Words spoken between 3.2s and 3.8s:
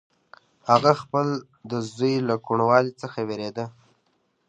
وېرېده.